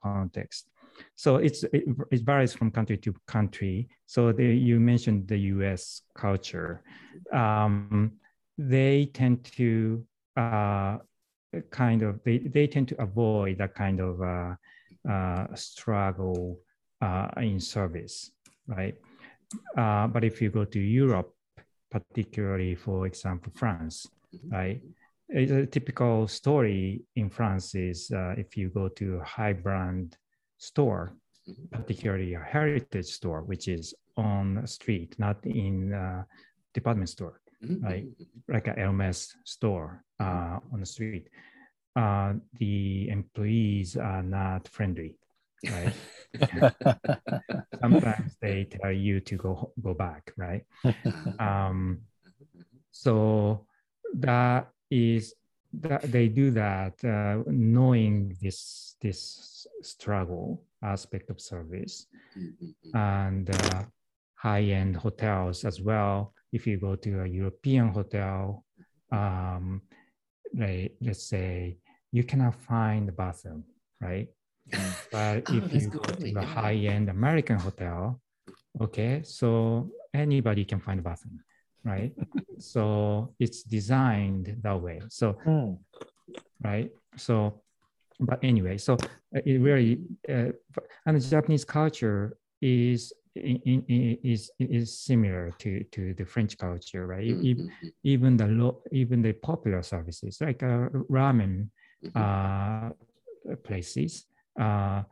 [0.02, 0.70] context.
[1.16, 3.88] So it's it, it varies from country to country.
[4.08, 6.02] So the, you mentioned the U.S.
[6.18, 6.82] culture.
[7.32, 8.14] Um,
[8.58, 10.04] they tend to
[10.38, 10.98] uh,
[11.70, 14.56] kind of they, they tend to avoid that kind of uh,
[15.10, 16.60] uh, struggle
[17.02, 18.32] uh, in service,
[18.68, 18.96] right?
[19.78, 21.34] Uh, but if you go to Europe,
[21.92, 24.54] particularly, for example, France, mm-hmm.
[24.54, 24.82] right?
[25.30, 30.18] It's a typical story in France is uh, if you go to a high brand
[30.58, 31.16] store,
[31.50, 31.76] mm-hmm.
[31.76, 36.26] particularly a heritage store, which is on the street, not in a
[36.74, 37.86] department store, mm-hmm.
[37.86, 38.06] right?
[38.48, 41.30] Like a Hermes store uh, on the street
[41.96, 45.18] uh, the employees are not friendly,
[45.70, 45.94] right?
[47.82, 50.66] Sometimes they tell you to go go back, right?
[51.40, 52.02] Um,
[52.92, 53.68] so
[54.14, 55.34] that is
[55.74, 62.08] that they do that uh, knowing this this struggle aspect of service
[62.94, 63.84] and uh,
[64.36, 68.64] high-end hotels as well if you go to a european hotel
[69.12, 69.82] um,
[70.58, 71.78] like, let's say
[72.16, 73.62] you cannot find the bathroom,
[74.00, 74.28] right?
[75.12, 78.22] but oh, if you go to the high-end American hotel,
[78.80, 81.38] okay, so anybody can find a bathroom,
[81.84, 82.14] right?
[82.58, 85.02] so it's designed that way.
[85.10, 85.78] So, mm.
[86.64, 86.90] right?
[87.18, 87.62] So,
[88.18, 88.94] but anyway, so
[89.36, 90.00] uh, it really,
[90.30, 90.52] uh,
[91.06, 97.06] and the Japanese culture is in, in, is is similar to to the French culture,
[97.06, 97.28] right?
[97.28, 97.50] Mm-hmm.
[97.50, 97.72] Even,
[98.04, 101.68] even the low, even the popular services like uh, ramen
[102.14, 102.90] uh,
[103.64, 104.26] places,
[104.60, 105.04] uh,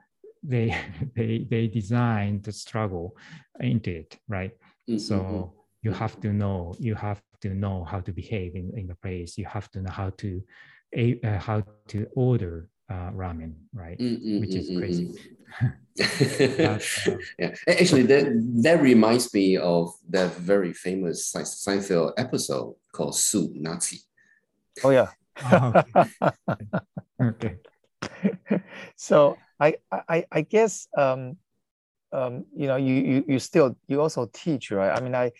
[0.43, 0.75] they
[1.15, 3.15] they they design the struggle
[3.59, 4.51] into it, right?
[4.89, 4.97] Mm-hmm.
[4.97, 8.95] So you have to know you have to know how to behave in, in the
[8.95, 9.37] place.
[9.37, 10.41] You have to know how to
[10.97, 13.97] uh, how to order uh, ramen, right?
[13.97, 15.11] Mm-hmm, Which is crazy.
[15.97, 16.79] but, uh,
[17.39, 18.25] yeah, actually, that
[18.63, 23.99] that reminds me of that very famous Seinfeld episode called "Soup Nazi."
[24.83, 25.09] Oh yeah,
[25.41, 26.05] Oh, okay.
[27.21, 28.61] okay.
[28.95, 31.37] so I, I, I guess um,
[32.13, 34.95] um, you know, you, you you still you also teach, right?
[34.95, 35.31] I mean, I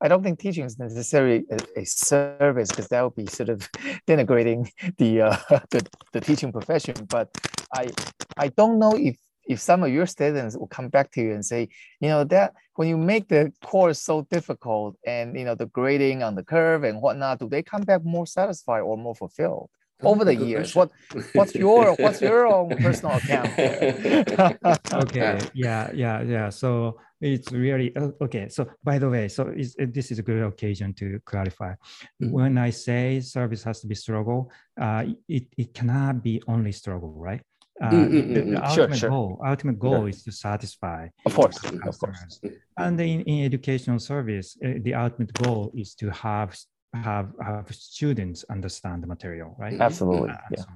[0.00, 3.68] I don't think teaching is necessarily a, a service because that would be sort of
[4.08, 5.36] denigrating the uh,
[5.70, 6.94] the the teaching profession.
[7.08, 7.28] But
[7.74, 7.88] I
[8.36, 11.44] I don't know if if some of your students will come back to you and
[11.44, 11.68] say,
[12.00, 16.22] you know, that when you make the course so difficult and you know the grading
[16.22, 19.70] on the curve and whatnot, do they come back more satisfied or more fulfilled?
[20.04, 20.74] over the years?
[20.74, 20.90] what
[21.32, 23.48] what's your what's your own personal account
[24.92, 25.38] okay.
[25.54, 26.48] Yeah yeah yeah.
[26.50, 28.48] So it's really uh, okay.
[28.48, 31.72] So by the way so this is a good occasion to clarify.
[31.72, 32.30] Mm-hmm.
[32.30, 34.50] when i say service has to be struggle
[34.80, 37.42] uh, it, it cannot be only struggle right
[37.82, 40.08] uh, mm, mm, the, the mm, ultimate sure, goal, ultimate goal sure.
[40.08, 42.40] is to satisfy of course, of course.
[42.76, 46.56] And in, in educational service, uh, the ultimate goal is to have
[46.94, 49.80] have have students understand the material, right?
[49.80, 50.30] Absolutely.
[50.30, 50.60] Uh, yeah.
[50.60, 50.66] So,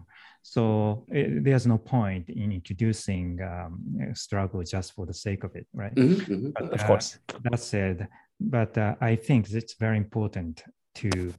[0.42, 5.54] so it, uh, there's no point in introducing um, struggle just for the sake of
[5.54, 5.94] it, right?
[5.94, 6.50] Mm-hmm, mm-hmm.
[6.54, 7.18] But, of uh, course.
[7.44, 8.08] That said,
[8.40, 10.64] but I think it's very important
[10.96, 11.32] to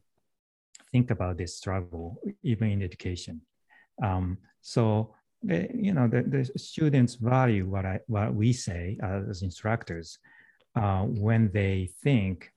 [0.92, 3.42] think about this struggle even in education.
[4.02, 9.42] Um, so the, you know, the, the students value what, I, what we say as
[9.42, 10.18] instructors
[10.76, 12.52] uh, when they think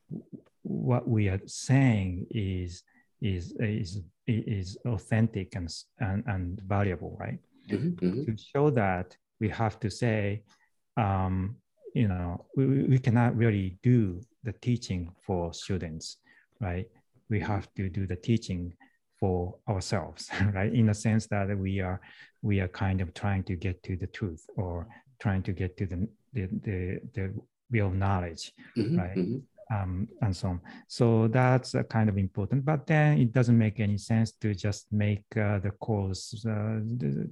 [0.62, 2.82] what we are saying is,
[3.20, 7.38] is, is, is authentic and, and, and valuable, right?
[7.70, 8.24] Mm-hmm, mm-hmm.
[8.24, 10.42] To show that, we have to say,
[10.96, 11.56] um,
[11.94, 16.18] you know, we, we cannot really do the teaching for students,
[16.60, 16.86] right?
[17.30, 18.74] we have to do the teaching
[19.20, 20.72] for ourselves, right?
[20.74, 22.00] In the sense that we are
[22.42, 24.86] we are kind of trying to get to the truth or
[25.20, 27.34] trying to get to the the the, the
[27.70, 29.16] real knowledge, Mhm, right?
[29.16, 29.42] mhm.
[29.72, 30.60] um, and so on.
[30.88, 32.64] So that's uh, kind of important.
[32.64, 36.80] But then it doesn't make any sense to just make uh, the course uh,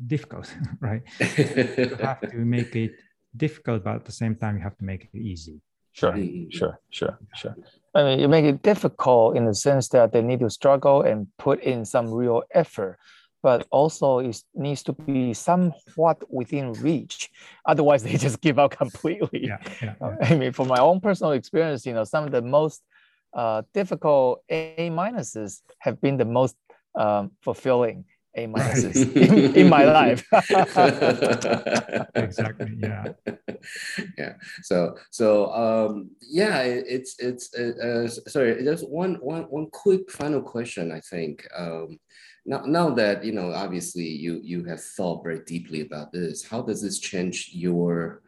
[0.07, 0.47] difficult,
[0.81, 1.03] right?
[1.21, 2.93] You have to make it
[3.37, 5.61] difficult, but at the same time, you have to make it easy.
[5.93, 6.17] Sure,
[6.51, 7.57] sure, sure, sure.
[7.95, 11.27] I mean, you make it difficult in the sense that they need to struggle and
[11.39, 12.99] put in some real effort,
[13.43, 17.31] but also it needs to be somewhat within reach.
[17.67, 19.47] Otherwise, they just give up completely.
[19.47, 19.95] Yeah, yeah.
[20.01, 22.83] Uh, I mean, from my own personal experience, you know, some of the most
[23.35, 26.57] uh, difficult A minuses have been the most
[26.95, 28.05] um, fulfilling
[28.37, 30.27] A minuses in, in my life.
[32.15, 32.75] Exactly.
[32.79, 33.09] Yeah.
[34.19, 34.35] yeah.
[34.63, 38.63] So so um yeah, it, it's it's uh, uh, sorry.
[38.65, 40.93] Just one one one quick final question.
[40.93, 41.99] I think um
[42.45, 46.45] now now that you know obviously you you have thought very deeply about this.
[46.45, 48.23] How does this change your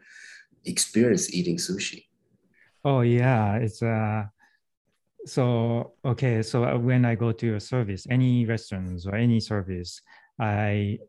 [0.65, 2.05] experience eating sushi?
[2.83, 4.25] Oh yeah, it's uh
[5.25, 10.01] so okay, so uh, when I go to a service, any restaurants or any service,
[10.39, 10.99] I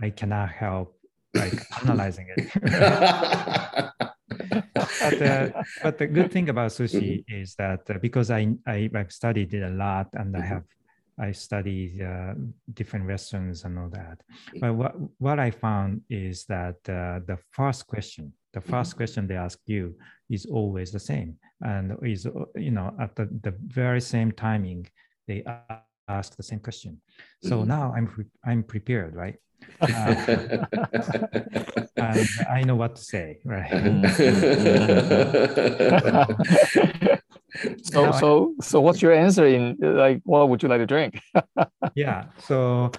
[0.00, 0.98] I cannot help
[1.34, 2.40] like analyzing it.
[5.00, 5.48] but, uh,
[5.82, 9.62] but the good thing about sushi is that uh, because I, I I've studied it
[9.62, 10.48] a lot and I Mhm.
[10.48, 10.64] have
[11.20, 12.32] I studied uh,
[12.72, 14.22] different restaurants and all that.
[14.54, 14.60] Mhm.
[14.60, 19.36] But what what I found is that uh, the first question, the 1st question they
[19.36, 19.94] ask you
[20.30, 24.86] is always the same, and is uh, you know at the, the very same timing
[25.28, 27.00] they ask the same question.
[27.40, 27.64] So Mhm.
[27.64, 29.36] now I'm pre- I'm prepared, right?
[29.80, 30.14] Uh,
[31.98, 33.70] and I know what to say, right?
[37.82, 40.86] so, Now I- so, so, what's your answer in like, what would you like to
[40.86, 41.20] drink?
[41.94, 42.24] yeah.
[42.38, 42.90] So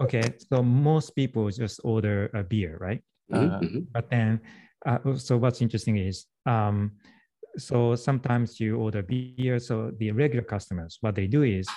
[0.00, 0.22] okay.
[0.50, 3.02] So most people just order a beer, right?
[3.32, 4.40] Uh, Mhm, But then,
[4.86, 6.92] uh, so what's interesting is, um,
[7.56, 9.58] so sometimes you order beer.
[9.58, 11.68] So the regular customers, what they do is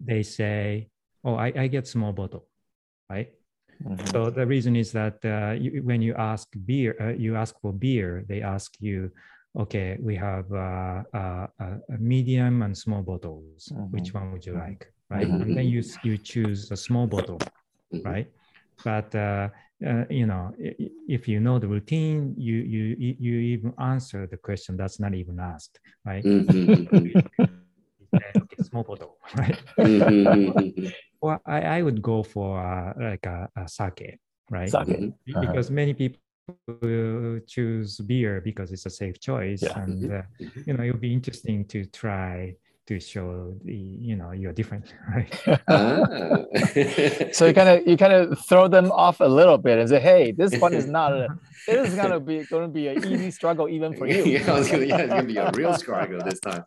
[0.00, 0.88] they say,
[1.24, 2.48] "Oh, I, I get small bottle,"
[3.10, 3.32] right?
[3.80, 4.10] mhm.
[4.12, 7.72] So the reason is that uh, you, when you ask beer, uh, you ask for
[7.72, 9.10] beer, they ask you,
[9.58, 13.72] okay, we have uh, uh, a medium and small bottles.
[13.90, 14.58] Which one would you Mhm.
[14.60, 15.28] like, right?
[15.28, 17.40] And then you you choose a small bottle,
[17.92, 18.04] Mhm.
[18.04, 18.28] right?
[18.84, 19.48] But uh,
[19.86, 23.72] uh, you know, i- i- if you know the routine, you you you you even
[23.78, 26.26] answer the question that's not even asked, right?
[26.34, 27.14] Mhm, mhm,
[28.02, 29.60] okay, small bottle, right?
[29.78, 30.92] mhm, mhm, mhm.
[31.20, 34.18] Well, I, I would go for uh, like a, a sake,
[34.50, 34.76] right?
[34.86, 35.14] Sake.
[35.34, 35.40] Uh-huh.
[35.40, 36.40] because many people
[37.46, 39.30] choose beer because it's a safe choice
[39.62, 39.72] Yeah.
[39.76, 40.22] and uh,
[40.66, 42.54] you know it'll be interesting to try
[42.88, 45.30] to show the you know you're different right
[45.68, 46.00] Ah.
[47.32, 50.00] so you kind of you kind of throw them off a little bit and say,
[50.00, 51.12] "Hey, this one is not.
[51.12, 51.28] A,
[51.68, 54.84] it is gonna be going to be an easy struggle even for you." yeah, gonna,
[54.84, 56.64] yeah, it's gonna be a real struggle this time.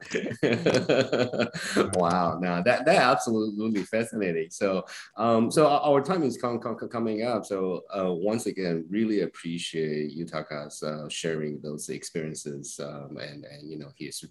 [1.96, 4.50] wow, now that that absolutely fascinating.
[4.52, 4.86] So,
[5.18, 7.46] um, so our, our time is com- com- coming up.
[7.46, 13.78] So, uh, once again, really appreciate Yutaka's uh, sharing those experiences um, and and you
[13.80, 14.24] know his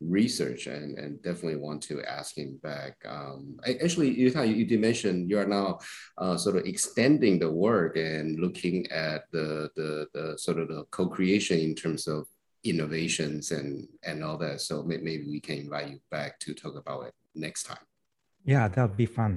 [0.00, 2.94] research and and definitely want to ask him back.
[3.16, 5.78] Um, a- actually, Yutaka, you did mention you are now
[6.22, 10.80] uh, sort of extending the work and looking at the, the, the sort of the
[10.90, 12.20] co-creation in terms of
[12.64, 13.70] innovations and,
[14.08, 14.60] and all that.
[14.60, 17.14] So may, maybe we can invite you back to talk about it
[17.46, 17.84] next time.
[18.54, 19.34] yeah that'll be fun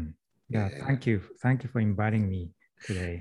[0.56, 0.86] yeah, Yeah.
[0.88, 2.42] thank you thank you for inviting me
[2.90, 3.16] today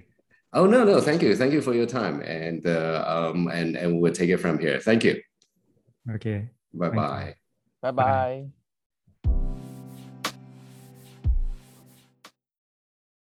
[0.54, 1.32] Oh, no, no, thank you.
[1.34, 2.16] Thank you for your time.
[2.20, 4.78] And, uh, um, and, and we'll take it from here.
[4.88, 5.14] Thank you.
[6.16, 6.38] okay
[6.74, 7.34] Bye Bye-bye.
[7.92, 8.52] Bye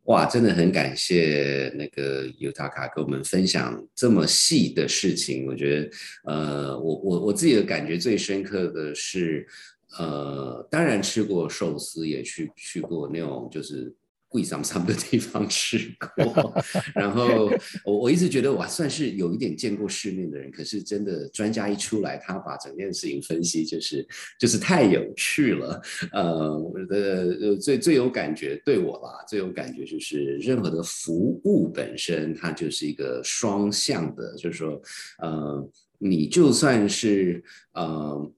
[0.09, 5.45] 哇，真的很感谢那个尤塔卡跟我们分享这么细的事情。
[5.45, 5.89] 我觉得，
[6.25, 9.45] 呃，我我我自己的感觉最深刻的是，
[9.99, 13.93] 呃，当然吃过寿司，也去去过那种就是
[14.29, 15.79] 贵桑桑的地方吃
[16.15, 16.53] 过。
[16.95, 17.51] 然后
[17.83, 24.07] 我我一直觉得我算是有一点见过世面的人，可是真的专家一出来，他把整件事情分析，就是
[24.39, 25.81] 就是太有趣了。
[26.13, 31.13] 呃，我觉得最最有感觉对我啦，最有感觉就是任何的服
[31.43, 34.81] 务本身，它就是一个双向的，就是说，
[35.17, 38.31] 呃，你就算是呃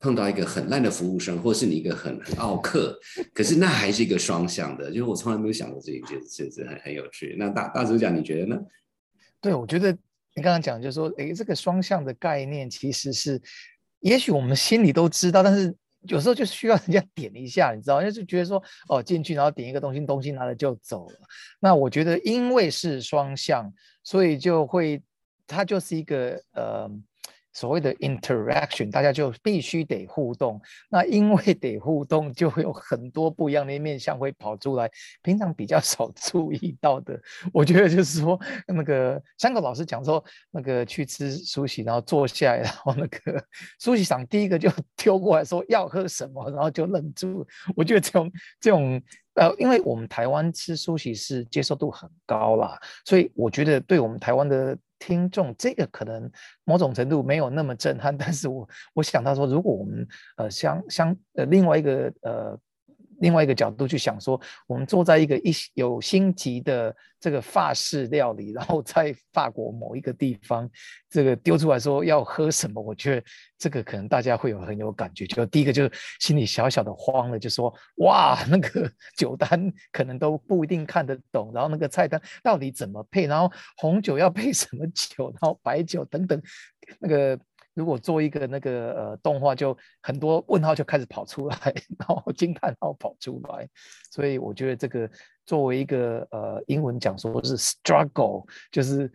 [0.00, 2.96] 碰到一个很烂的服务生，或是你一个很很傲客，
[3.34, 7.34] 可是那还是一个双向的，就是我从来没有想过这一件事，这很很有趣。
[7.38, 8.56] 那大大主讲，你觉得呢？
[9.40, 9.90] 对，我觉得
[10.34, 13.40] 你刚刚讲就是说，诶，这个双向的概念其实是，
[14.00, 21.16] 也许我们心里都知道，但是有时候就需要人家点一下，你知道，就是觉得说哦进去然后点一个东西，东西拿了就走了。
[21.58, 23.72] 那我觉得因为是双向，
[24.04, 25.02] 所以就会
[25.46, 26.88] 它就是一个呃。
[27.58, 30.60] 所谓的 interaction，大家就必须得互动。
[30.88, 34.88] 那因为得互动，就会有很多不一样的面相会跑出来，
[35.22, 37.20] 平常比较少 注意到的。
[37.52, 38.38] 我觉得就是说，
[38.68, 43.44] 那个三个老师讲说，那个去吃苏西，然后坐下来，然后那个
[43.80, 47.44] 苏西长第一个就 丢过来说要喝什么，然后就愣住。
[47.74, 48.30] 我觉得这种
[48.60, 49.02] 这种
[49.34, 54.78] 呃，因为我们台湾吃苏西是接受度很高啦，所以我觉得对我们台湾的。
[54.98, 56.30] 听众，这个可能
[56.64, 62.58] 某种程度没有那么震撼，但是我我想到说，如果我们呃相相呃另外一个呃。
[63.20, 70.68] 另外一个角度去想，说我们坐在一个一有星级的这个法式料理，然后在法国某一个地方，
[71.10, 73.26] 这个丢出来说要喝什么，我觉得
[73.58, 75.26] 这个可能大家会有很有感觉。
[75.26, 86.40] 就第一个就是心里小小的慌了，就说哇，那个酒单可能都不一定看得懂，然后那个菜单到底怎么配，然后红酒要配什么酒，然后白酒等等，
[87.00, 87.38] 那个。
[87.78, 91.56] 如果做一个那个呃动画，就很多问号就开始跑出来，
[91.96, 93.68] 然后惊叹号跑出来，
[94.10, 95.08] 所以我觉得这个
[95.46, 99.08] 作为一个呃英文讲说是 struggle，就是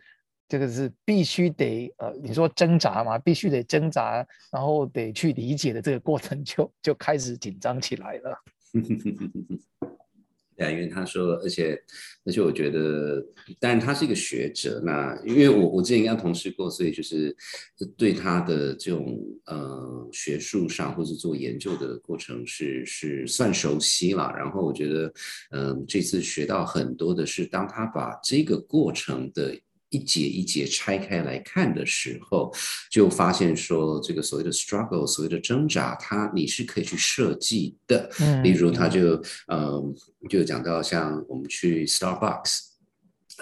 [0.47, 8.39] 这个是必须得呃你说挣扎嘛，必须得挣扎，然后得去理解的这个过程就就开始紧张起来了。
[10.55, 11.81] 对，因为他说，而且
[12.25, 13.25] 而且我觉得，
[13.59, 17.35] 当然他是一个学者，那因为我我之前跟他同事过，所以就是
[17.97, 24.33] 对他的这种呃学术上或者做研究的过程是是算熟悉了。
[24.37, 25.13] 然后我觉得，
[25.51, 29.57] 嗯，这次学到很多的是，当他把这个过程的。
[29.93, 32.51] 一节一节拆开来看的时候，
[32.91, 38.09] 就发现说，这个所谓的 struggle，所谓的挣扎，它你是可以去设计的。
[38.19, 39.95] 嗯，例如他就嗯，
[40.27, 42.72] 就讲到像我们去 Starbucks。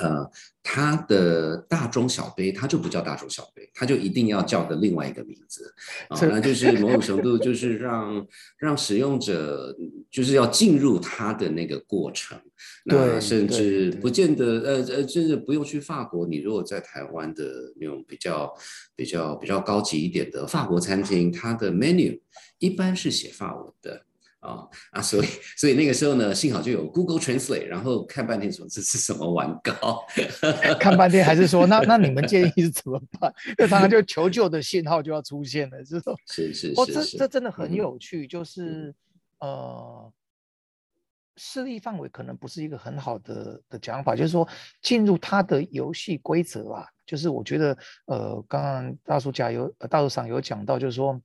[0.01, 0.31] 呃，
[0.63, 5.73] 它的大中小杯，它就不叫大中小杯，它就一定要叫的另外一个名字
[6.09, 8.27] 啊，那就是某种程度就是让
[8.57, 9.75] 让使用者
[10.09, 12.39] 就是要进入它的那个过程，
[12.85, 18.51] 那甚至不见得呃呃，甚至不用去法国，你如果在台湾的那种比较
[18.95, 22.19] 比较比较高级一点的法国餐厅，它的 menu
[22.59, 24.05] 一般是写法文的。
[24.41, 30.03] 啊啊，所以所以那个时候呢，幸好就有 Google Translate，然后看半天说这是什么玩糕，
[30.79, 33.31] 看半天还是说那 那你们建议是怎么办？
[33.55, 38.93] 那常常就求救的信号就要出现了，是说，是是是，这这真的很有趣，就是
[39.39, 40.11] 呃，
[41.37, 44.47] 势力范围可能不是一个很好的的讲法，就是说
[44.81, 47.77] 进入他的游戏规则啊，就是我觉得
[48.07, 51.21] 呃，刚刚大叔加油，大叔上有讲到，就是说，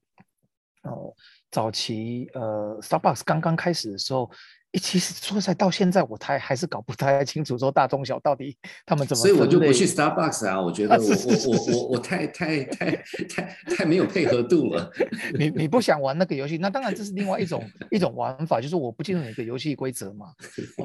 [0.83, 1.15] 哦。
[1.57, 4.31] 早期呃，Starbucks 刚刚开始的时候，
[4.73, 8.55] 一其实说实在，到现在我太还是搞不太清楚，说大中小到底
[8.85, 9.23] 他们怎么。
[9.23, 12.91] 所以我就不去 Starbucks 啊，我觉得我我我我我太太太
[13.27, 14.93] 太太没有配合度了。
[15.39, 20.27] 你你不想玩那个游戏，那当然这是另外一种 一种玩法，就是我不进入你的游戏规则嘛。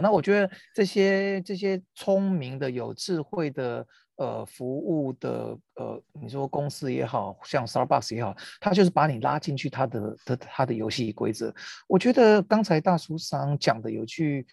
[0.01, 3.85] 那我觉得这些这些聪明的、有智慧的。
[4.17, 11.53] 呃，服务的呃，你说公司也好像 Starbucks 也好，他就是把你拉进去他的的他的游戏规则。
[11.87, 14.45] 我觉得刚才大叔上讲的有句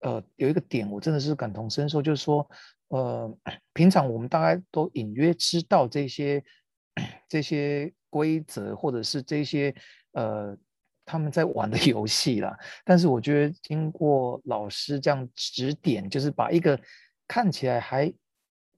[0.00, 2.48] 呃有一个点，我真的是感同身受，就是说
[2.88, 3.36] 呃，
[3.74, 6.42] 平常我们大概都隐约知道这些
[7.28, 9.74] 这些规则，或者是这些
[10.12, 10.56] 呃
[11.04, 12.56] 他们在玩的游戏啦。
[12.84, 16.80] 但是我觉得经过老师这样指点，就是把一个
[17.28, 18.10] 看起来还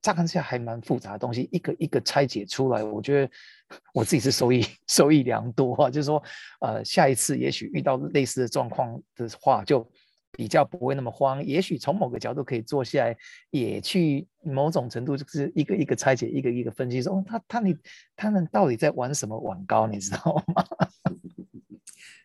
[0.03, 3.31] 乍看之下还蛮复杂的东西，一个一个拆解出来，我觉得
[3.95, 5.89] 我自己是受益 受益良多啊。
[5.89, 6.23] 就是说，
[6.61, 9.89] 呃，下一次也许遇到类似的状况的话，就
[10.33, 11.45] 比较不会那么慌。
[11.45, 13.17] 也许从某个角度可以坐下来，
[13.51, 17.77] 也去某种程度就是一个一个拆解，一个一个分析，说哦，他他你
[18.17, 20.65] 他们到底在玩什么玩高，你知道吗？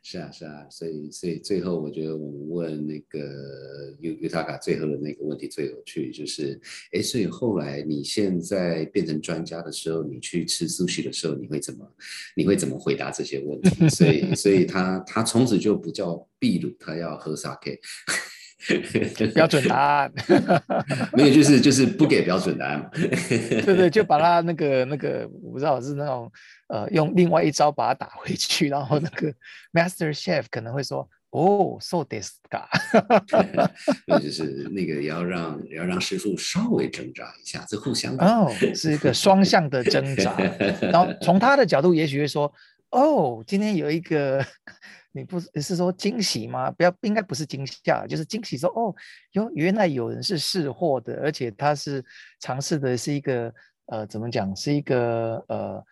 [0.09, 3.19] 是啊，是啊，所以，所以最后我觉得我们问那个
[3.99, 6.57] 尤尤塔卡最后的那个问题最有趣，就是，
[6.93, 11.85] 哎，所以后来你现在变成专家的时候，你去吃寿司的时候，你会怎么，
[12.37, 13.89] 你会怎么回答这些问题？
[13.89, 17.77] 所以，所以他他从此就不叫秘鲁，他要喝 sake。
[19.35, 20.11] 标准答案
[21.13, 22.89] 没有，就是就是不给标准答案。
[22.91, 26.31] 对对，就把他那个那个，我不知道是那种
[26.67, 29.31] 呃，用另外一招把他打回去，然后那个
[29.71, 31.77] Master Chef 可能会说：“哦
[32.09, 32.65] this guy。
[34.07, 40.35] 那就是那个要让要让师傅稍微挣扎一下，这互相哦，是一个双向的挣扎。
[40.81, 42.51] 然后从他的角度，也许会说
[42.89, 44.43] ：“哦，今天有一个。”
[45.17, 46.69] 你不是是说惊喜吗？
[46.71, 48.57] 不要，应该不是惊吓，就是惊喜。
[48.57, 48.95] 说哦，
[49.31, 52.03] 哟，原来有人是试货的，而且他是
[52.39, 53.53] 尝试的是一个
[53.87, 55.83] 呃，怎么讲，是一个呃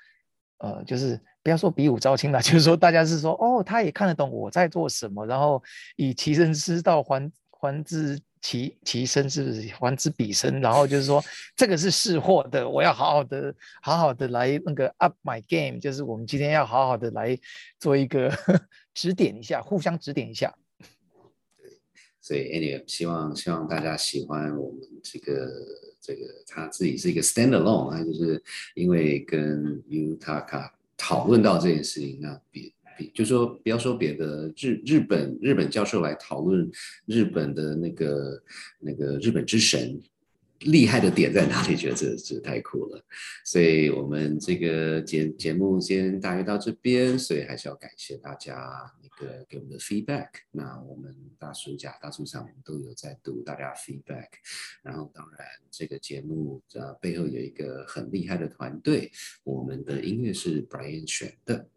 [0.60, 5.62] 呃，就是不要说比武招亲了， 就是说大家是说哦，他也看得懂我在做什么，然后
[5.96, 8.20] 以其人之道还还治。
[8.46, 10.62] 其其身是不是还之彼身？
[10.62, 11.20] 然后就是说，
[11.58, 17.36] 这个是试货的，我要好好的、好好的来那个 up my game，就是我们今天要好好的来
[17.80, 18.32] 做一个
[18.94, 20.54] 指点一下，互相指点一下。
[21.58, 21.72] 对，
[22.22, 25.52] 所以 anyway，希望希望大家喜欢我们这个
[26.00, 28.44] 这个他自己是一个 standalone，他就是
[28.76, 32.72] 因为跟 Utaka 讨论到这件事情，那比。
[33.14, 36.70] 就说不要说别的，日日本日本教授来讨论
[37.06, 38.44] 日本的那个
[38.80, 40.02] 那个日本之神
[40.60, 41.76] 厉害的点在哪里？
[41.76, 43.06] 觉得这这太酷了，
[43.44, 48.56] 所以我们这个节节目先大约到这边，所以还是要感谢大家
[49.04, 50.30] 那个给我们的 feedback。
[50.52, 54.30] 那我们大暑假大暑上都有在读大家 feedback，
[54.82, 59.12] 然后当然这个节目呃背后有一个很厉害的团队，
[59.44, 61.68] 我们的音乐是 Brian 选的。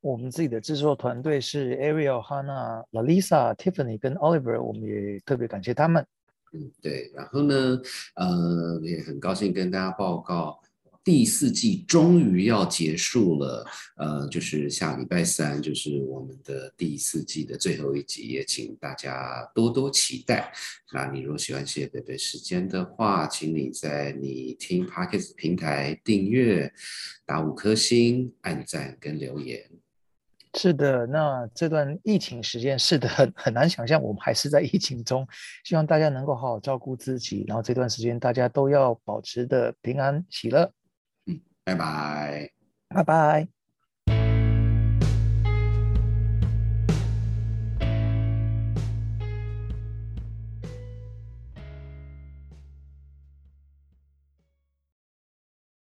[0.00, 6.06] 我们自己的制作团队是 Ariel、哈娜、Lalisa、Tiffany 跟 Oliver，我们也特别感谢他们。
[6.52, 7.10] 嗯，对。
[7.14, 7.80] 然后呢，
[8.14, 10.60] 呃，也很高兴跟大家报告，
[11.02, 13.66] 第四季终于要结束了。
[13.96, 20.52] 呃，就是下礼拜三就是我们的第四季的最后一集，也请大家多多期待。
[20.92, 26.72] 那你如果喜欢谢贝贝时间的话，请你在你听 Podcast 平台订阅，
[27.26, 29.68] 打五颗星、按赞跟留言。
[30.58, 35.26] 是的，那这段疫情时间是的，很很难想象我们还是在疫情中。
[35.62, 40.72] 希望大家能够好好照顾自己，然后这段时间大家都要保持的平安喜乐。
[41.26, 42.50] 嗯，拜拜，
[42.88, 43.57] 拜拜。